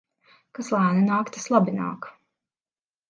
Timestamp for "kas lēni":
0.59-1.03